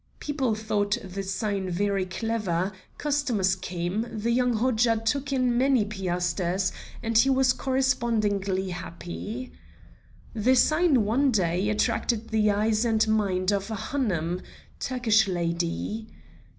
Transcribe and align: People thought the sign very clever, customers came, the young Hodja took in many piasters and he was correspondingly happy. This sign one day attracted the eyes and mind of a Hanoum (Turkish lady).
People 0.19 0.55
thought 0.55 0.97
the 1.03 1.21
sign 1.21 1.69
very 1.69 2.07
clever, 2.07 2.71
customers 2.97 3.55
came, 3.55 4.07
the 4.11 4.31
young 4.31 4.55
Hodja 4.55 4.97
took 5.05 5.31
in 5.31 5.59
many 5.59 5.85
piasters 5.85 6.71
and 7.03 7.15
he 7.15 7.29
was 7.29 7.53
correspondingly 7.53 8.69
happy. 8.71 9.51
This 10.33 10.63
sign 10.63 11.05
one 11.05 11.29
day 11.29 11.69
attracted 11.69 12.29
the 12.29 12.49
eyes 12.49 12.83
and 12.83 13.07
mind 13.07 13.51
of 13.51 13.69
a 13.69 13.75
Hanoum 13.75 14.41
(Turkish 14.79 15.27
lady). 15.27 16.07